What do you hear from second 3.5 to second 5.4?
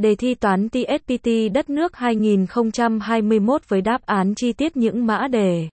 với đáp án chi tiết những mã